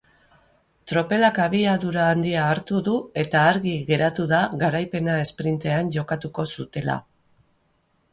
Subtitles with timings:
[0.91, 6.97] Tropelak abiadura handia hartu du eta argi egratu da garaipena esprintean jokatuko zutela.